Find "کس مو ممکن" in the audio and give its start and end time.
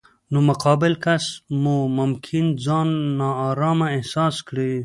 1.03-2.45